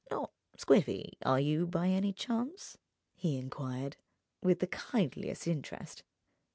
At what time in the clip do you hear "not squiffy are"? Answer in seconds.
0.09-1.39